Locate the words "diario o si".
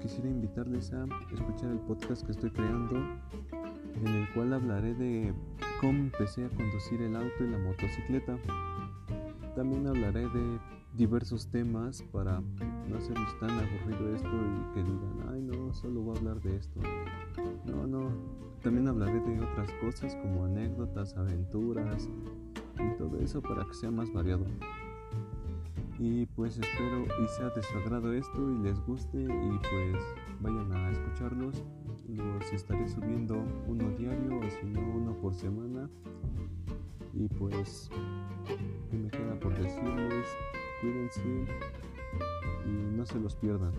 33.96-34.66